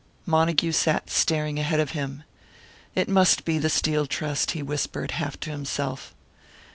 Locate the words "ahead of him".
1.59-2.23